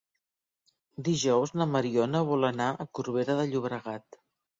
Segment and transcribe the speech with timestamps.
[1.09, 4.19] Dijous na Mariona vol anar a Corbera de Llobregat.